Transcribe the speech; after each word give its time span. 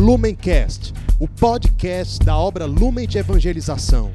Lumencast, 0.00 0.94
o 1.20 1.28
podcast 1.28 2.24
da 2.24 2.34
obra 2.34 2.64
Lumen 2.64 3.06
de 3.06 3.18
Evangelização. 3.18 4.10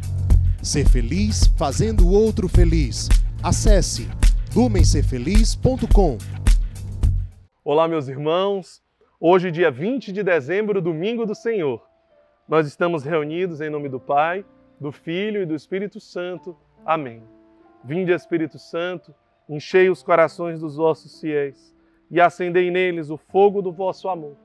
Ser 0.64 0.90
feliz 0.90 1.46
fazendo 1.60 2.08
o 2.08 2.12
outro 2.12 2.50
feliz. 2.50 3.08
Acesse 3.44 4.10
lumencerfeliz.com. 4.56 6.18
Olá, 7.64 7.88
meus 7.88 8.08
irmãos. 8.08 8.82
Hoje, 9.20 9.52
dia 9.52 9.70
20 9.70 10.12
de 10.12 10.24
dezembro, 10.24 10.82
domingo 10.82 11.24
do 11.24 11.36
Senhor. 11.36 11.88
Nós 12.50 12.66
estamos 12.66 13.04
reunidos 13.04 13.62
em 13.62 13.70
nome 13.70 13.88
do 13.88 14.00
Pai, 14.00 14.44
do 14.82 14.92
Filho 14.92 15.44
e 15.44 15.46
do 15.46 15.54
Espírito 15.54 16.00
Santo. 16.00 16.58
Amém. 16.84 17.22
Vinde, 17.84 18.12
Espírito 18.12 18.58
Santo, 18.58 19.14
enchei 19.48 19.88
os 19.88 20.02
corações 20.02 20.60
dos 20.60 20.78
vossos 20.78 21.22
fiéis 21.22 21.76
e 22.10 22.20
acendei 22.20 22.72
neles 22.72 23.12
o 23.12 23.18
fogo 23.18 23.62
do 23.62 23.72
vosso 23.72 24.10
amor. 24.10 24.45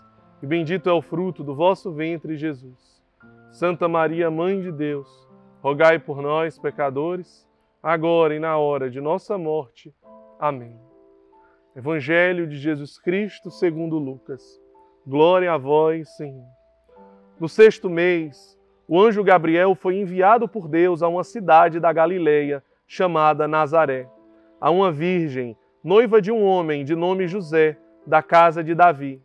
e 0.41 0.47
bendito 0.47 0.89
é 0.89 0.93
o 0.93 1.01
fruto 1.01 1.43
do 1.43 1.53
vosso 1.53 1.91
ventre, 1.91 2.35
Jesus. 2.35 3.01
Santa 3.51 3.87
Maria, 3.87 4.31
Mãe 4.31 4.61
de 4.61 4.71
Deus, 4.71 5.29
rogai 5.61 5.99
por 5.99 6.21
nós, 6.21 6.57
pecadores, 6.57 7.47
agora 7.81 8.35
e 8.35 8.39
na 8.39 8.57
hora 8.57 8.89
de 8.89 8.99
nossa 8.99 9.37
morte. 9.37 9.93
Amém. 10.39 10.79
Evangelho 11.75 12.47
de 12.47 12.57
Jesus 12.57 12.97
Cristo 12.99 13.51
segundo 13.51 13.97
Lucas. 13.97 14.59
Glória 15.05 15.53
a 15.53 15.57
vós, 15.57 16.09
Senhor. 16.15 16.45
No 17.39 17.47
sexto 17.47 17.89
mês, 17.89 18.59
o 18.87 18.99
anjo 18.99 19.23
Gabriel 19.23 19.73
foi 19.73 19.97
enviado 19.97 20.47
por 20.47 20.67
Deus 20.67 21.01
a 21.01 21.07
uma 21.07 21.23
cidade 21.23 21.79
da 21.79 21.93
Galileia 21.93 22.63
chamada 22.85 23.47
Nazaré, 23.47 24.07
a 24.59 24.69
uma 24.69 24.91
virgem, 24.91 25.55
noiva 25.83 26.21
de 26.21 26.31
um 26.31 26.43
homem 26.43 26.83
de 26.83 26.95
nome 26.95 27.27
José, 27.27 27.77
da 28.05 28.21
casa 28.21 28.63
de 28.63 28.75
Davi. 28.75 29.21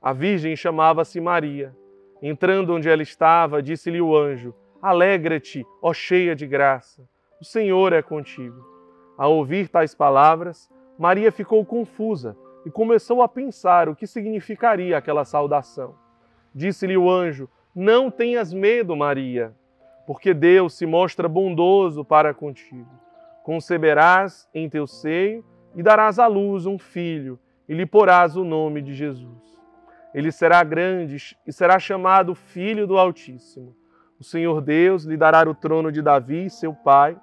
A 0.00 0.12
virgem 0.12 0.54
chamava-se 0.54 1.20
Maria. 1.20 1.74
Entrando 2.22 2.74
onde 2.74 2.88
ela 2.88 3.02
estava, 3.02 3.62
disse-lhe 3.62 4.00
o 4.00 4.16
anjo: 4.16 4.54
Alegra-te, 4.80 5.66
ó 5.82 5.92
cheia 5.92 6.36
de 6.36 6.46
graça, 6.46 7.08
o 7.40 7.44
Senhor 7.44 7.92
é 7.92 8.00
contigo. 8.00 8.64
Ao 9.16 9.34
ouvir 9.34 9.68
tais 9.68 9.94
palavras, 9.94 10.70
Maria 10.96 11.32
ficou 11.32 11.64
confusa 11.64 12.36
e 12.64 12.70
começou 12.70 13.22
a 13.22 13.28
pensar 13.28 13.88
o 13.88 13.96
que 13.96 14.06
significaria 14.06 14.96
aquela 14.96 15.24
saudação. 15.24 15.96
Disse-lhe 16.54 16.96
o 16.96 17.10
anjo: 17.10 17.48
Não 17.74 18.10
tenhas 18.10 18.52
medo, 18.52 18.96
Maria, 18.96 19.52
porque 20.06 20.32
Deus 20.32 20.74
se 20.74 20.86
mostra 20.86 21.28
bondoso 21.28 22.04
para 22.04 22.32
contigo. 22.32 22.90
Conceberás 23.42 24.48
em 24.54 24.68
teu 24.68 24.86
seio 24.86 25.44
e 25.74 25.82
darás 25.82 26.18
à 26.18 26.26
luz 26.28 26.66
um 26.66 26.78
filho 26.78 27.38
e 27.68 27.74
lhe 27.74 27.86
porás 27.86 28.36
o 28.36 28.44
nome 28.44 28.80
de 28.80 28.94
Jesus. 28.94 29.57
Ele 30.14 30.32
será 30.32 30.62
grande 30.64 31.36
e 31.46 31.52
será 31.52 31.78
chamado 31.78 32.34
Filho 32.34 32.86
do 32.86 32.96
Altíssimo. 32.96 33.76
O 34.18 34.24
Senhor 34.24 34.60
Deus 34.60 35.04
lhe 35.04 35.16
dará 35.16 35.48
o 35.48 35.54
trono 35.54 35.92
de 35.92 36.02
Davi, 36.02 36.50
seu 36.50 36.74
pai, 36.74 37.16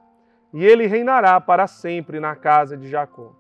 e 0.54 0.64
ele 0.64 0.86
reinará 0.86 1.42
para 1.42 1.68
sempre 1.68 2.20
na 2.20 2.36
casa 2.36 2.78
de 2.78 2.88
Jacó. 2.88 3.36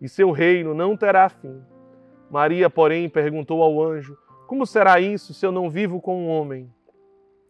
E 0.00 0.08
seu 0.08 0.30
reino 0.30 0.74
não 0.74 0.96
terá 0.96 1.28
fim. 1.28 1.62
Maria, 2.30 2.68
porém, 2.68 3.08
perguntou 3.08 3.62
ao 3.62 3.82
anjo: 3.82 4.16
Como 4.46 4.66
será 4.66 5.00
isso 5.00 5.32
se 5.32 5.46
eu 5.46 5.52
não 5.52 5.70
vivo 5.70 6.00
com 6.00 6.24
um 6.24 6.28
homem? 6.28 6.70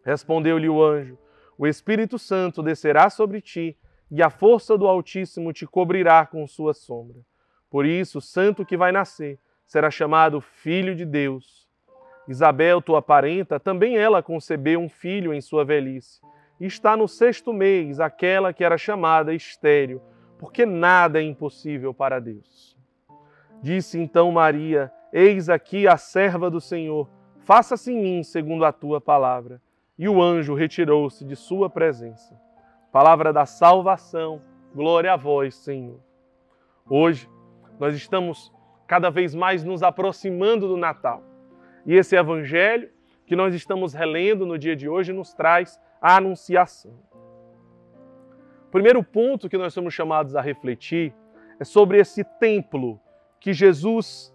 Respondeu-lhe 0.04 0.68
o 0.68 0.82
anjo: 0.82 1.18
O 1.58 1.66
Espírito 1.66 2.18
Santo 2.18 2.62
descerá 2.62 3.10
sobre 3.10 3.40
ti, 3.40 3.76
e 4.10 4.22
a 4.22 4.30
força 4.30 4.78
do 4.78 4.86
Altíssimo 4.86 5.52
te 5.52 5.66
cobrirá 5.66 6.24
com 6.26 6.46
sua 6.46 6.72
sombra. 6.72 7.18
Por 7.68 7.86
isso, 7.86 8.18
o 8.18 8.22
santo 8.22 8.64
que 8.64 8.76
vai 8.76 8.92
nascer 8.92 9.38
será 9.70 9.88
chamado 9.88 10.40
Filho 10.40 10.96
de 10.96 11.04
Deus. 11.04 11.70
Isabel, 12.26 12.82
tua 12.82 13.00
parenta, 13.00 13.60
também 13.60 13.96
ela 13.96 14.20
concebeu 14.20 14.80
um 14.80 14.88
filho 14.88 15.32
em 15.32 15.40
sua 15.40 15.64
velhice. 15.64 16.20
E 16.58 16.66
está 16.66 16.96
no 16.96 17.06
sexto 17.06 17.52
mês 17.52 18.00
aquela 18.00 18.52
que 18.52 18.64
era 18.64 18.76
chamada 18.76 19.32
estéril, 19.32 20.02
porque 20.40 20.66
nada 20.66 21.20
é 21.20 21.22
impossível 21.22 21.94
para 21.94 22.18
Deus. 22.18 22.76
Disse 23.62 23.96
então 23.96 24.32
Maria: 24.32 24.92
Eis 25.12 25.48
aqui 25.48 25.86
a 25.86 25.96
serva 25.96 26.50
do 26.50 26.60
Senhor, 26.60 27.08
faça-se 27.44 27.92
em 27.92 28.02
mim 28.02 28.22
segundo 28.24 28.64
a 28.64 28.72
tua 28.72 29.00
palavra. 29.00 29.62
E 29.96 30.08
o 30.08 30.20
anjo 30.20 30.52
retirou-se 30.52 31.24
de 31.24 31.36
sua 31.36 31.70
presença. 31.70 32.34
Palavra 32.90 33.32
da 33.32 33.46
salvação, 33.46 34.42
glória 34.74 35.12
a 35.12 35.16
vós, 35.16 35.54
Senhor. 35.54 36.00
Hoje, 36.88 37.30
nós 37.78 37.94
estamos 37.94 38.52
cada 38.90 39.08
vez 39.08 39.36
mais 39.36 39.62
nos 39.62 39.84
aproximando 39.84 40.66
do 40.66 40.76
Natal. 40.76 41.22
E 41.86 41.94
esse 41.94 42.16
evangelho 42.16 42.90
que 43.24 43.36
nós 43.36 43.54
estamos 43.54 43.94
relendo 43.94 44.44
no 44.44 44.58
dia 44.58 44.74
de 44.74 44.88
hoje 44.88 45.12
nos 45.12 45.32
traz 45.32 45.80
a 46.02 46.16
anunciação. 46.16 46.98
O 48.66 48.70
primeiro 48.72 49.04
ponto 49.04 49.48
que 49.48 49.56
nós 49.56 49.72
somos 49.72 49.94
chamados 49.94 50.34
a 50.34 50.40
refletir 50.40 51.14
é 51.60 51.64
sobre 51.64 52.00
esse 52.00 52.24
templo 52.40 53.00
que 53.38 53.52
Jesus 53.52 54.34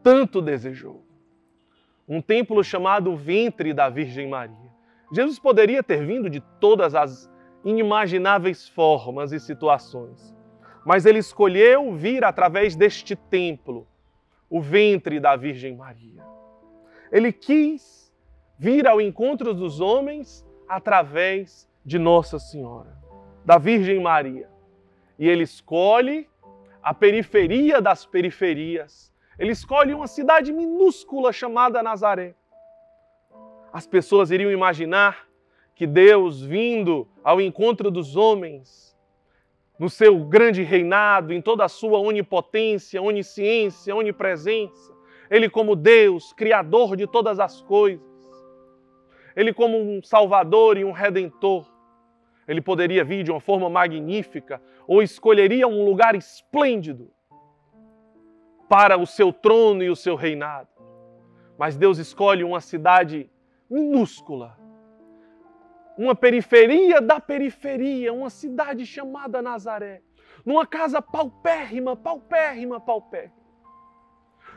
tanto 0.00 0.40
desejou. 0.40 1.04
Um 2.08 2.22
templo 2.22 2.62
chamado 2.62 3.16
Ventre 3.16 3.74
da 3.74 3.88
Virgem 3.88 4.28
Maria. 4.28 4.70
Jesus 5.12 5.40
poderia 5.40 5.82
ter 5.82 6.06
vindo 6.06 6.30
de 6.30 6.38
todas 6.60 6.94
as 6.94 7.28
inimagináveis 7.64 8.68
formas 8.68 9.32
e 9.32 9.40
situações 9.40 10.37
mas 10.88 11.04
ele 11.04 11.18
escolheu 11.18 11.92
vir 11.92 12.24
através 12.24 12.74
deste 12.74 13.14
templo, 13.14 13.86
o 14.48 14.58
ventre 14.58 15.20
da 15.20 15.36
Virgem 15.36 15.76
Maria. 15.76 16.24
Ele 17.12 17.30
quis 17.30 18.10
vir 18.58 18.88
ao 18.88 18.98
encontro 18.98 19.52
dos 19.52 19.82
homens 19.82 20.42
através 20.66 21.68
de 21.84 21.98
Nossa 21.98 22.38
Senhora, 22.38 22.96
da 23.44 23.58
Virgem 23.58 24.00
Maria. 24.00 24.48
E 25.18 25.28
ele 25.28 25.42
escolhe 25.42 26.26
a 26.82 26.94
periferia 26.94 27.82
das 27.82 28.06
periferias. 28.06 29.12
Ele 29.38 29.52
escolhe 29.52 29.92
uma 29.92 30.06
cidade 30.06 30.54
minúscula 30.54 31.34
chamada 31.34 31.82
Nazaré. 31.82 32.34
As 33.70 33.86
pessoas 33.86 34.30
iriam 34.30 34.50
imaginar 34.50 35.28
que 35.74 35.86
Deus, 35.86 36.40
vindo 36.40 37.06
ao 37.22 37.42
encontro 37.42 37.90
dos 37.90 38.16
homens, 38.16 38.88
no 39.78 39.88
seu 39.88 40.18
grande 40.24 40.62
reinado, 40.62 41.32
em 41.32 41.40
toda 41.40 41.64
a 41.64 41.68
sua 41.68 41.98
onipotência, 41.98 43.00
onisciência, 43.00 43.94
onipresença. 43.94 44.92
Ele, 45.30 45.48
como 45.48 45.76
Deus, 45.76 46.32
Criador 46.32 46.96
de 46.96 47.06
todas 47.06 47.38
as 47.38 47.62
coisas. 47.62 48.06
Ele, 49.36 49.52
como 49.52 49.78
um 49.78 50.02
Salvador 50.02 50.76
e 50.76 50.84
um 50.84 50.90
Redentor. 50.90 51.64
Ele 52.48 52.60
poderia 52.60 53.04
vir 53.04 53.22
de 53.22 53.30
uma 53.30 53.40
forma 53.40 53.68
magnífica 53.68 54.60
ou 54.86 55.02
escolheria 55.02 55.68
um 55.68 55.84
lugar 55.84 56.14
esplêndido 56.16 57.10
para 58.68 58.96
o 58.98 59.06
seu 59.06 59.32
trono 59.32 59.82
e 59.82 59.90
o 59.90 59.96
seu 59.96 60.16
reinado. 60.16 60.68
Mas 61.58 61.76
Deus 61.76 61.98
escolhe 61.98 62.42
uma 62.42 62.60
cidade 62.60 63.30
minúscula, 63.70 64.57
uma 65.98 66.14
periferia 66.14 67.00
da 67.00 67.18
periferia, 67.18 68.12
uma 68.12 68.30
cidade 68.30 68.86
chamada 68.86 69.42
Nazaré, 69.42 70.00
numa 70.46 70.64
casa 70.64 71.02
paupérrima, 71.02 71.96
paupérrima, 71.96 72.80
paupérrima. 72.80 73.34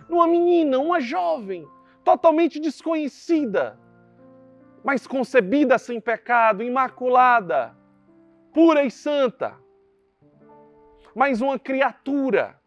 Numa 0.07 0.27
menina, 0.27 0.77
uma 0.77 1.01
jovem, 1.01 1.67
totalmente 2.03 2.59
desconhecida, 2.59 3.79
mas 4.83 5.07
concebida 5.07 5.79
sem 5.79 5.99
pecado, 5.99 6.61
imaculada, 6.61 7.75
pura 8.53 8.83
e 8.83 8.91
santa. 8.91 9.59
Mas 11.15 11.41
uma 11.41 11.57
criatura, 11.57 12.61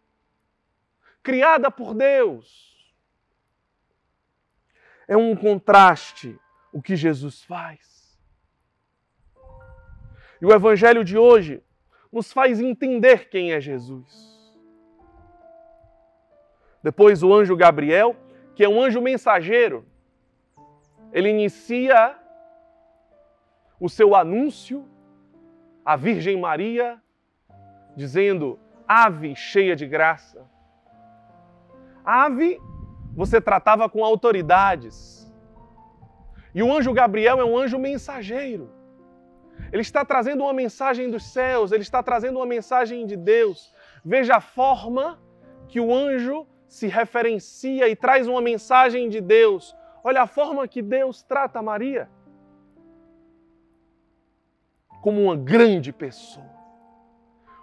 criada 1.22 1.70
por 1.70 1.94
Deus. 1.94 2.74
É 5.06 5.16
um 5.16 5.36
contraste 5.36 6.36
o 6.72 6.82
que 6.82 6.96
Jesus 6.96 7.42
faz. 7.44 7.93
E 10.40 10.46
o 10.46 10.52
Evangelho 10.52 11.04
de 11.04 11.16
hoje 11.16 11.62
nos 12.12 12.32
faz 12.32 12.60
entender 12.60 13.28
quem 13.28 13.52
é 13.52 13.60
Jesus. 13.60 14.34
Depois, 16.82 17.22
o 17.22 17.32
anjo 17.32 17.56
Gabriel, 17.56 18.14
que 18.54 18.62
é 18.62 18.68
um 18.68 18.80
anjo 18.80 19.00
mensageiro, 19.00 19.86
ele 21.12 21.30
inicia 21.30 22.16
o 23.80 23.88
seu 23.88 24.14
anúncio 24.14 24.88
à 25.84 25.96
Virgem 25.96 26.38
Maria, 26.38 27.00
dizendo: 27.96 28.58
Ave 28.86 29.34
cheia 29.34 29.74
de 29.74 29.86
graça. 29.86 30.46
Ave, 32.04 32.60
você 33.14 33.40
tratava 33.40 33.88
com 33.88 34.04
autoridades. 34.04 35.32
E 36.54 36.62
o 36.62 36.72
anjo 36.72 36.92
Gabriel 36.92 37.40
é 37.40 37.44
um 37.44 37.56
anjo 37.56 37.78
mensageiro. 37.78 38.70
Ele 39.72 39.82
está 39.82 40.04
trazendo 40.04 40.44
uma 40.44 40.52
mensagem 40.52 41.10
dos 41.10 41.24
céus, 41.32 41.72
ele 41.72 41.82
está 41.82 42.02
trazendo 42.02 42.38
uma 42.38 42.46
mensagem 42.46 43.06
de 43.06 43.16
Deus. 43.16 43.72
Veja 44.04 44.36
a 44.36 44.40
forma 44.40 45.18
que 45.68 45.80
o 45.80 45.92
anjo 45.92 46.46
se 46.68 46.86
referencia 46.86 47.88
e 47.88 47.96
traz 47.96 48.26
uma 48.26 48.40
mensagem 48.40 49.08
de 49.08 49.20
Deus. 49.20 49.74
Olha 50.02 50.22
a 50.22 50.26
forma 50.26 50.68
que 50.68 50.82
Deus 50.82 51.22
trata 51.22 51.62
Maria 51.62 52.08
como 55.04 55.22
uma 55.24 55.36
grande 55.36 55.92
pessoa, 55.92 56.50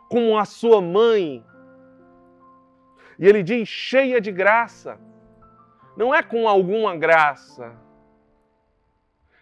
como 0.07 0.37
a 0.37 0.45
sua 0.45 0.79
mãe. 0.79 1.43
E 3.17 3.27
ele 3.27 3.41
diz 3.41 3.67
cheia 3.67 4.21
de 4.21 4.31
graça. 4.31 4.99
Não 5.97 6.13
é 6.13 6.21
com 6.21 6.47
alguma 6.47 6.95
graça, 6.95 7.75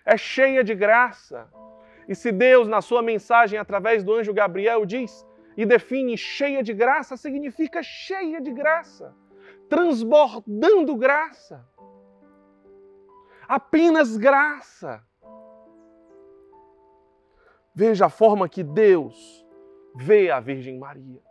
é 0.06 0.16
cheia 0.16 0.64
de 0.64 0.74
graça. 0.74 1.48
E 2.10 2.16
se 2.16 2.32
Deus, 2.32 2.68
na 2.68 2.82
sua 2.82 3.04
mensagem 3.04 3.60
através 3.60 4.04
do 4.04 4.16
anjo 4.16 4.34
Gabriel, 4.34 4.84
diz 4.84 5.24
e 5.56 5.64
define 5.64 6.18
cheia 6.18 6.64
de 6.64 6.74
graça, 6.74 7.16
significa 7.16 7.84
cheia 7.84 8.42
de 8.42 8.52
graça, 8.52 9.16
transbordando 9.70 10.96
graça. 10.96 11.64
Apenas 13.48 14.18
graça. 14.18 15.06
Veja 17.76 18.08
a 18.08 18.10
forma 18.10 18.50
que 18.50 18.64
Deus 18.64 19.46
vê 19.96 20.32
a 20.32 20.40
Virgem 20.40 20.80
Maria. 20.80 21.22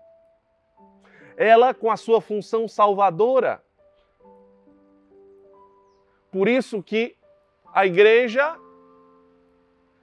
Ela 1.37 1.75
com 1.75 1.91
a 1.91 1.97
sua 1.97 2.21
função 2.21 2.69
salvadora. 2.69 3.65
Por 6.31 6.47
isso 6.47 6.81
que 6.85 7.17
a 7.75 7.85
igreja 7.85 8.57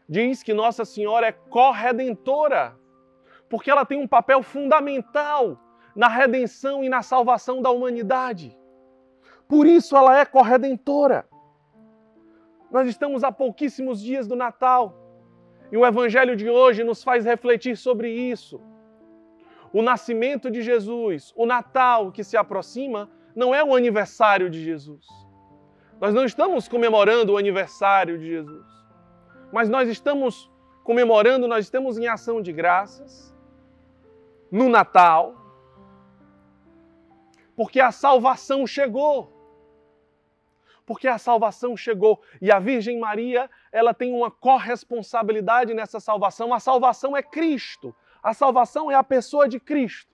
diz 0.08 0.44
que 0.44 0.54
Nossa 0.54 0.86
Senhora 0.86 1.28
é 1.28 1.32
corredentora, 1.32 2.78
porque 3.50 3.70
ela 3.70 3.86
tem 3.86 4.00
um 4.00 4.08
papel 4.08 4.42
fundamental 4.44 5.60
na 5.96 6.08
redenção 6.08 6.84
e 6.84 6.90
na 6.90 7.02
salvação 7.02 7.62
da 7.62 7.72
humanidade. 7.72 8.58
Por 9.48 9.66
isso 9.66 9.96
ela 9.96 10.18
é 10.20 10.26
corredentora. 10.26 11.28
Nós 12.72 12.88
estamos 12.88 13.24
a 13.24 13.32
pouquíssimos 13.32 14.02
dias 14.02 14.28
do 14.28 14.36
Natal. 14.36 14.94
E 15.72 15.78
o 15.78 15.86
Evangelho 15.86 16.36
de 16.36 16.50
hoje 16.50 16.84
nos 16.84 17.04
faz 17.04 17.26
refletir 17.26 17.78
sobre 17.78 18.10
isso. 18.10 18.62
O 19.72 19.82
nascimento 19.82 20.50
de 20.50 20.62
Jesus, 20.62 21.34
o 21.36 21.46
Natal 21.46 22.12
que 22.12 22.24
se 22.24 22.38
aproxima, 22.38 23.10
não 23.36 23.54
é 23.54 23.64
o 23.64 23.76
aniversário 23.76 24.50
de 24.50 24.64
Jesus. 24.64 25.06
Nós 26.00 26.14
não 26.14 26.26
estamos 26.26 26.68
comemorando 26.68 27.34
o 27.34 27.38
aniversário 27.38 28.18
de 28.18 28.28
Jesus, 28.28 28.66
mas 29.52 29.70
nós 29.70 29.90
estamos 29.90 30.52
comemorando, 30.84 31.48
nós 31.48 31.66
estamos 31.66 31.98
em 31.98 32.08
ação 32.08 32.42
de 32.42 32.52
graças 32.52 33.34
no 34.52 34.70
Natal, 34.70 35.36
porque 37.56 37.80
a 37.80 37.92
salvação 37.92 38.68
chegou 38.68 39.36
porque 40.86 41.08
a 41.08 41.18
salvação 41.18 41.76
chegou 41.76 42.22
e 42.40 42.52
a 42.52 42.60
Virgem 42.60 43.00
Maria, 43.00 43.50
ela 43.72 43.94
tem 43.94 44.14
uma 44.14 44.30
corresponsabilidade 44.30 45.74
nessa 45.74 46.00
salvação. 46.00 46.54
A 46.54 46.60
salvação 46.60 47.18
é 47.18 47.24
Cristo. 47.24 47.96
A 48.22 48.34
salvação 48.34 48.92
é 48.92 48.96
a 48.96 49.04
pessoa 49.04 49.50
de 49.50 49.60
Cristo. 49.60 50.14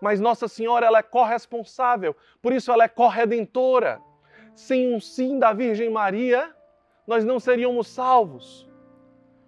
Mas 0.00 0.20
Nossa 0.20 0.48
Senhora, 0.48 0.86
ela 0.86 0.98
é 0.98 1.02
corresponsável, 1.02 2.16
por 2.42 2.52
isso 2.52 2.72
ela 2.72 2.84
é 2.84 2.88
corredentora. 2.88 4.00
Sem 4.54 4.94
um 4.94 5.00
sim 5.00 5.38
da 5.38 5.52
Virgem 5.52 5.90
Maria, 5.90 6.54
nós 7.06 7.24
não 7.24 7.38
seríamos 7.38 7.88
salvos. 7.88 8.68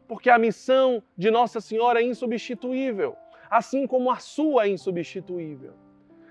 Porque 0.06 0.30
a 0.30 0.38
missão 0.38 1.02
de 1.16 1.30
Nossa 1.30 1.60
Senhora 1.60 2.00
é 2.00 2.04
insubstituível, 2.04 3.16
assim 3.50 3.86
como 3.86 4.10
a 4.10 4.16
sua 4.16 4.66
é 4.66 4.68
insubstituível. 4.68 5.72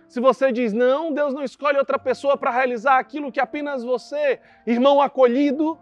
Se 0.07 0.19
você 0.19 0.51
diz 0.51 0.71
não, 0.71 1.11
Deus 1.11 1.33
não 1.33 1.43
escolhe 1.43 1.77
outra 1.77 1.99
pessoa 1.99 2.37
para 2.37 2.51
realizar 2.51 2.99
aquilo 2.99 3.31
que 3.31 3.39
apenas 3.39 3.83
você, 3.83 4.39
irmão 4.65 5.01
acolhido 5.01 5.77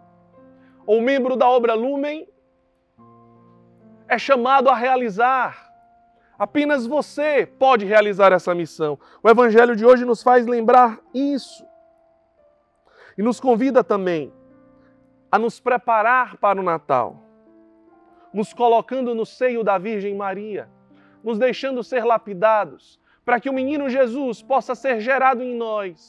ou 0.86 1.00
membro 1.00 1.36
da 1.36 1.48
obra 1.48 1.74
Lumen, 1.74 2.26
é 4.08 4.18
chamado 4.18 4.68
a 4.68 4.74
realizar. 4.74 5.72
Apenas 6.36 6.84
você 6.84 7.46
pode 7.46 7.84
realizar 7.84 8.32
essa 8.32 8.54
missão. 8.54 8.98
O 9.22 9.30
Evangelho 9.30 9.76
de 9.76 9.86
hoje 9.86 10.04
nos 10.04 10.20
faz 10.22 10.46
lembrar 10.46 10.98
isso. 11.14 11.64
E 13.16 13.22
nos 13.22 13.38
convida 13.38 13.84
também 13.84 14.32
a 15.34 15.38
nos 15.38 15.58
preparar 15.58 16.36
para 16.36 16.60
o 16.60 16.62
Natal, 16.62 17.20
nos 18.32 18.54
colocando 18.54 19.16
no 19.16 19.26
seio 19.26 19.64
da 19.64 19.76
Virgem 19.78 20.14
Maria, 20.14 20.70
nos 21.24 21.40
deixando 21.40 21.82
ser 21.82 22.04
lapidados, 22.04 23.00
para 23.24 23.40
que 23.40 23.50
o 23.50 23.52
menino 23.52 23.88
Jesus 23.88 24.40
possa 24.40 24.76
ser 24.76 25.00
gerado 25.00 25.42
em 25.42 25.52
nós, 25.52 26.08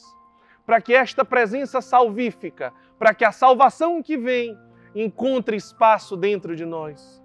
para 0.64 0.80
que 0.80 0.94
esta 0.94 1.24
presença 1.24 1.80
salvífica, 1.80 2.72
para 3.00 3.12
que 3.12 3.24
a 3.24 3.32
salvação 3.32 4.00
que 4.00 4.16
vem 4.16 4.56
encontre 4.94 5.56
espaço 5.56 6.16
dentro 6.16 6.54
de 6.54 6.64
nós. 6.64 7.20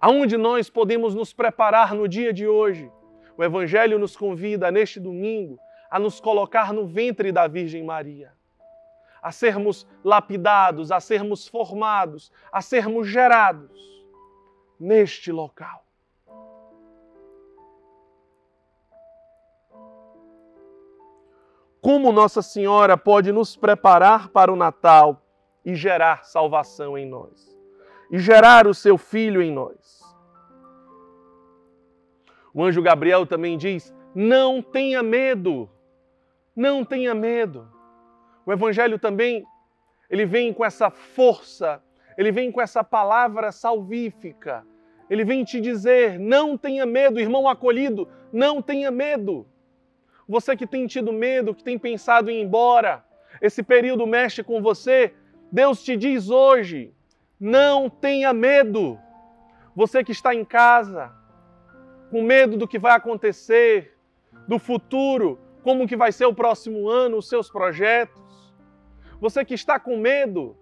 Aonde 0.00 0.36
nós 0.36 0.70
podemos 0.70 1.16
nos 1.16 1.32
preparar 1.32 1.96
no 1.96 2.06
dia 2.06 2.32
de 2.32 2.46
hoje? 2.46 2.88
O 3.36 3.42
Evangelho 3.42 3.98
nos 3.98 4.16
convida 4.16 4.70
neste 4.70 5.00
domingo 5.00 5.58
a 5.90 5.98
nos 5.98 6.20
colocar 6.20 6.72
no 6.72 6.86
ventre 6.86 7.32
da 7.32 7.48
Virgem 7.48 7.82
Maria, 7.82 8.32
a 9.22 9.32
sermos 9.32 9.86
lapidados, 10.04 10.90
a 10.90 11.00
sermos 11.00 11.46
formados, 11.46 12.32
a 12.52 12.60
sermos 12.60 13.08
gerados 13.08 13.78
neste 14.78 15.30
local. 15.30 15.84
como 21.80 22.12
Nossa 22.12 22.42
Senhora 22.42 22.96
pode 22.96 23.32
nos 23.32 23.56
preparar 23.56 24.28
para 24.28 24.52
o 24.52 24.56
Natal 24.56 25.22
e 25.64 25.74
gerar 25.74 26.24
salvação 26.24 26.96
em 26.96 27.06
nós, 27.06 27.58
e 28.10 28.18
gerar 28.18 28.66
o 28.66 28.74
seu 28.74 28.98
Filho 28.98 29.42
em 29.42 29.50
nós. 29.50 30.00
O 32.52 32.62
anjo 32.62 32.82
Gabriel 32.82 33.26
também 33.26 33.56
diz: 33.56 33.94
não 34.14 34.62
tenha 34.62 35.02
medo, 35.02 35.68
não 36.54 36.84
tenha 36.84 37.14
medo. 37.14 37.68
O 38.44 38.52
Evangelho 38.52 38.98
também, 38.98 39.44
ele 40.08 40.26
vem 40.26 40.52
com 40.52 40.64
essa 40.64 40.90
força, 40.90 41.82
ele 42.16 42.32
vem 42.32 42.50
com 42.50 42.60
essa 42.60 42.82
palavra 42.82 43.52
salvífica, 43.52 44.66
ele 45.08 45.24
vem 45.24 45.44
te 45.44 45.60
dizer: 45.60 46.18
não 46.18 46.56
tenha 46.56 46.86
medo, 46.86 47.20
irmão 47.20 47.48
acolhido, 47.48 48.08
não 48.32 48.62
tenha 48.62 48.90
medo. 48.90 49.46
Você 50.28 50.56
que 50.56 50.66
tem 50.66 50.86
tido 50.86 51.12
medo, 51.12 51.54
que 51.54 51.64
tem 51.64 51.78
pensado 51.78 52.30
em 52.30 52.40
ir 52.40 52.42
embora, 52.42 53.04
esse 53.40 53.62
período 53.62 54.06
mexe 54.06 54.42
com 54.42 54.62
você, 54.62 55.12
Deus 55.50 55.82
te 55.82 55.96
diz 55.96 56.30
hoje: 56.30 56.94
não 57.38 57.88
tenha 57.88 58.32
medo. 58.32 58.98
Você 59.74 60.04
que 60.04 60.12
está 60.12 60.34
em 60.34 60.44
casa, 60.44 61.12
com 62.10 62.22
medo 62.22 62.56
do 62.56 62.68
que 62.68 62.78
vai 62.78 62.92
acontecer, 62.92 63.96
do 64.46 64.58
futuro, 64.58 65.38
como 65.62 65.86
que 65.86 65.96
vai 65.96 66.12
ser 66.12 66.26
o 66.26 66.34
próximo 66.34 66.88
ano, 66.88 67.18
os 67.18 67.28
seus 67.28 67.50
projetos. 67.50 68.20
Você 69.20 69.44
que 69.44 69.54
está 69.54 69.78
com 69.78 69.98
medo, 69.98 70.56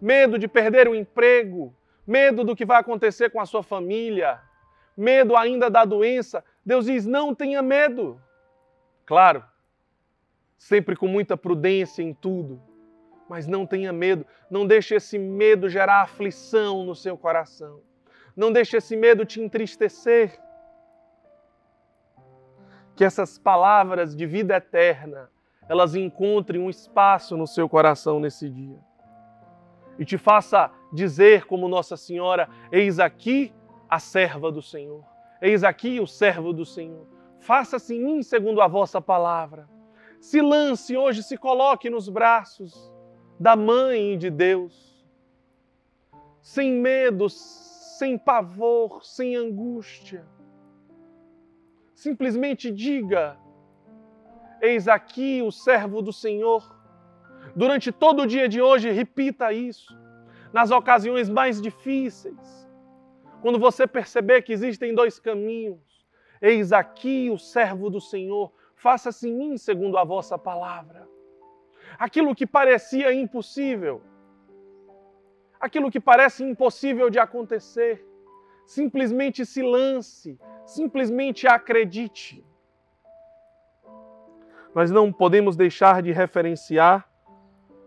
medo 0.00 0.38
de 0.38 0.46
perder 0.46 0.86
o 0.86 0.94
emprego, 0.94 1.74
medo 2.06 2.44
do 2.44 2.54
que 2.54 2.66
vai 2.66 2.78
acontecer 2.78 3.30
com 3.30 3.40
a 3.40 3.46
sua 3.46 3.62
família, 3.62 4.40
medo 4.96 5.34
ainda 5.34 5.70
da 5.70 5.84
doença, 5.84 6.44
Deus 6.64 6.84
diz: 6.84 7.06
não 7.06 7.34
tenha 7.34 7.62
medo. 7.62 8.20
Claro, 9.06 9.42
sempre 10.58 10.94
com 10.94 11.08
muita 11.08 11.36
prudência 11.36 12.02
em 12.02 12.12
tudo, 12.12 12.60
mas 13.28 13.46
não 13.46 13.66
tenha 13.66 13.92
medo, 13.92 14.26
não 14.50 14.66
deixe 14.66 14.94
esse 14.94 15.18
medo 15.18 15.68
gerar 15.68 16.02
aflição 16.02 16.84
no 16.84 16.94
seu 16.94 17.16
coração. 17.16 17.80
Não 18.36 18.52
deixe 18.52 18.76
esse 18.76 18.94
medo 18.94 19.24
te 19.24 19.40
entristecer. 19.40 20.38
Que 22.94 23.04
essas 23.04 23.38
palavras 23.38 24.14
de 24.14 24.26
vida 24.26 24.56
eterna, 24.56 25.30
elas 25.68 25.94
encontrem 25.94 26.60
um 26.60 26.70
espaço 26.70 27.36
no 27.36 27.46
seu 27.46 27.68
coração 27.68 28.20
nesse 28.20 28.48
dia. 28.48 28.78
E 29.98 30.04
te 30.04 30.18
faça 30.18 30.70
dizer 30.92 31.46
como 31.46 31.68
Nossa 31.68 31.96
Senhora: 31.96 32.48
Eis 32.70 32.98
aqui 32.98 33.52
a 33.88 33.98
serva 33.98 34.52
do 34.52 34.62
Senhor. 34.62 35.04
Eis 35.40 35.64
aqui 35.64 36.00
o 36.00 36.06
servo 36.06 36.52
do 36.52 36.64
Senhor 36.64 37.06
Faça-se 37.46 37.94
em 37.94 38.02
mim 38.02 38.22
segundo 38.24 38.60
a 38.60 38.66
vossa 38.66 39.00
palavra. 39.00 39.68
Se 40.20 40.40
lance 40.40 40.96
hoje, 40.96 41.22
se 41.22 41.36
coloque 41.36 41.88
nos 41.88 42.08
braços 42.08 42.92
da 43.38 43.54
Mãe 43.54 44.18
de 44.18 44.30
Deus, 44.30 45.06
sem 46.42 46.72
medo, 46.72 47.28
sem 47.28 48.18
pavor, 48.18 49.04
sem 49.04 49.36
angústia. 49.36 50.26
Simplesmente 51.94 52.72
diga: 52.72 53.38
Eis 54.60 54.88
aqui 54.88 55.42
o 55.42 55.50
servo 55.50 56.00
do 56.00 56.12
Senhor. 56.12 56.74
Durante 57.54 57.92
todo 57.92 58.22
o 58.22 58.26
dia 58.26 58.48
de 58.48 58.60
hoje, 58.60 58.90
repita 58.90 59.52
isso. 59.52 59.96
Nas 60.52 60.70
ocasiões 60.70 61.28
mais 61.28 61.60
difíceis, 61.60 62.68
quando 63.42 63.58
você 63.58 63.86
perceber 63.86 64.42
que 64.42 64.52
existem 64.52 64.94
dois 64.94 65.18
caminhos, 65.18 66.06
eis 66.40 66.72
aqui 66.72 67.30
o 67.30 67.38
servo 67.38 67.90
do 67.90 68.00
Senhor, 68.00 68.52
faça-se 68.74 69.28
em 69.28 69.34
mim 69.34 69.58
segundo 69.58 69.98
a 69.98 70.04
vossa 70.04 70.38
palavra. 70.38 71.08
Aquilo 71.98 72.34
que 72.34 72.46
parecia 72.46 73.12
impossível, 73.12 74.02
aquilo 75.58 75.90
que 75.90 76.00
parece 76.00 76.44
impossível 76.44 77.10
de 77.10 77.18
acontecer, 77.18 78.06
simplesmente 78.64 79.44
se 79.44 79.62
lance, 79.62 80.38
simplesmente 80.64 81.46
acredite. 81.46 82.45
Nós 84.76 84.90
não 84.90 85.10
podemos 85.10 85.56
deixar 85.56 86.02
de 86.02 86.12
referenciar 86.12 87.08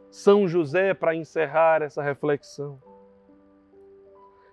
São 0.10 0.48
José 0.48 0.92
para 0.92 1.14
encerrar 1.14 1.84
essa 1.84 2.02
reflexão. 2.02 2.82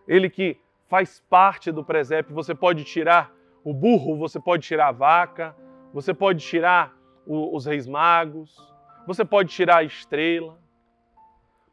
Ele 0.07 0.29
que 0.29 0.61
faz 0.87 1.19
parte 1.31 1.73
do 1.73 1.83
presépio, 1.83 2.35
você 2.35 2.55
pode 2.55 2.85
tirar 2.85 3.33
o 3.65 3.73
burro, 3.73 4.19
você 4.19 4.39
pode 4.39 4.67
tirar 4.67 4.89
a 4.89 4.93
vaca, 4.93 5.57
você 5.95 6.13
pode 6.13 6.45
tirar 6.45 6.95
o, 7.27 7.57
os 7.57 7.65
reis 7.65 7.87
magos, 7.87 8.55
você 9.07 9.25
pode 9.25 9.49
tirar 9.49 9.79
a 9.79 9.85
estrela, 9.85 10.61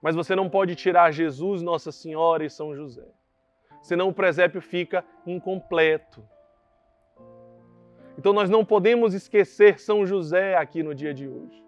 mas 0.02 0.16
você 0.16 0.34
não 0.34 0.50
pode 0.50 0.78
tirar 0.78 1.12
Jesus, 1.12 1.62
Nossa 1.62 1.92
Senhora 1.92 2.46
e 2.46 2.50
São 2.50 2.74
José. 2.74 3.12
Senão 3.82 4.08
o 4.08 4.14
presépio 4.14 4.62
fica 4.62 5.04
incompleto. 5.28 6.24
Então 8.24 8.32
nós 8.32 8.50
não 8.50 8.64
podemos 8.64 9.14
esquecer 9.14 9.82
São 9.82 10.06
José 10.06 10.56
aqui 10.56 10.82
no 10.82 10.96
dia 10.96 11.14
de 11.14 11.28
hoje. 11.28 11.62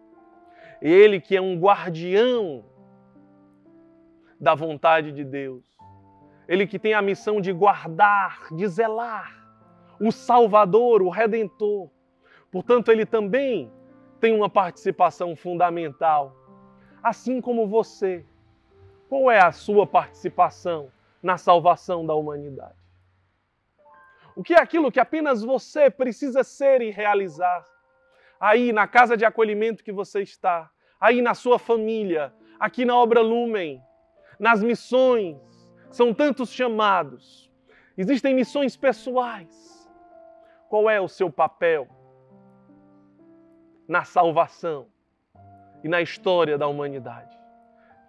Ele 0.82 1.20
que 1.20 1.36
é 1.36 1.42
um 1.42 1.60
guardião 1.60 2.64
da 4.40 4.56
vontade 4.56 5.12
de 5.12 5.26
Deus. 5.26 5.66
Ele 6.48 6.66
que 6.66 6.80
tem 6.80 6.94
a 6.94 7.02
missão 7.02 7.42
de 7.42 7.52
guardar, 7.52 8.48
de 8.54 8.66
zelar 8.70 9.36
o 10.00 10.14
Salvador, 10.14 11.02
o 11.02 11.10
Redentor. 11.10 11.90
Portanto, 12.50 12.90
ele 12.90 13.06
também 13.06 13.70
tem 14.22 14.34
uma 14.34 14.50
participação 14.50 15.36
fundamental, 15.36 16.34
assim 17.04 17.42
como 17.42 17.68
você. 17.68 18.26
Qual 19.10 19.30
é 19.30 19.42
a 19.42 19.52
sua 19.52 19.86
participação 19.86 20.90
na 21.22 21.38
salvação 21.38 22.06
da 22.06 22.16
humanidade? 22.16 22.85
O 24.36 24.44
que 24.44 24.54
é 24.54 24.60
aquilo 24.60 24.92
que 24.92 25.00
apenas 25.00 25.42
você 25.42 25.90
precisa 25.90 26.44
ser 26.44 26.82
e 26.82 26.92
realizar? 26.92 27.66
Aí 28.40 28.74
na 28.74 28.86
casa 28.86 29.16
de 29.16 29.24
acolhimento 29.24 29.84
que 29.84 29.94
você 29.94 30.22
está, 30.22 30.70
aí 31.00 31.22
na 31.22 31.34
sua 31.34 31.58
família, 31.58 32.34
aqui 32.60 32.84
na 32.84 32.98
obra 32.98 33.22
Lumen, 33.22 33.82
nas 34.38 34.62
missões, 34.62 35.38
são 35.90 36.14
tantos 36.14 36.50
chamados. 36.50 37.50
Existem 37.98 38.36
missões 38.36 38.76
pessoais. 38.76 39.90
Qual 40.68 40.90
é 40.90 41.00
o 41.00 41.08
seu 41.08 41.32
papel 41.32 41.88
na 43.88 44.04
salvação 44.04 44.88
e 45.82 45.88
na 45.88 46.02
história 46.02 46.58
da 46.58 46.68
humanidade? 46.68 47.38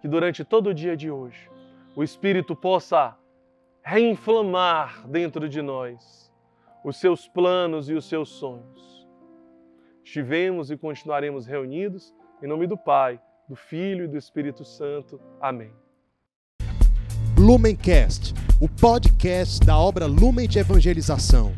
Que 0.01 0.09
durante 0.09 0.43
todo 0.43 0.71
o 0.71 0.73
dia 0.73 0.97
de 0.97 1.09
hoje 1.09 1.49
o 1.95 2.03
Espírito 2.03 2.53
possa 2.53 3.17
reinflamar 3.87 5.07
dentro 5.07 5.47
de 5.47 5.61
nós 5.61 6.29
os 6.83 6.97
seus 6.97 7.25
planos 7.25 7.89
e 7.89 7.93
os 7.93 8.03
seus 8.03 8.27
sonhos. 8.27 9.07
Estivemos 10.03 10.69
e 10.69 10.75
continuaremos 10.75 11.45
reunidos 11.45 12.13
em 12.43 12.47
nome 12.47 12.67
do 12.67 12.77
Pai, 12.77 13.17
do 13.47 13.55
Filho 13.55 14.03
e 14.03 14.07
do 14.09 14.17
Espírito 14.17 14.65
Santo. 14.65 15.21
Amém. 15.39 15.71
Lumencast, 17.37 18.33
o 18.59 18.67
podcast 18.67 19.65
da 19.65 19.77
obra 19.77 20.05
Lumen 20.05 20.49
de 20.49 20.59
Evangelização. 20.59 21.53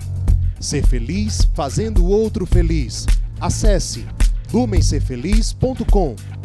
Ser 0.61 0.85
feliz 0.85 1.45
fazendo 1.55 2.05
o 2.05 2.11
outro 2.11 2.45
feliz. 2.45 3.07
Acesse 3.41 4.05
lumencerfeliz.com. 4.53 6.38